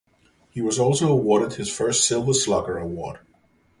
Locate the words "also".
0.79-1.11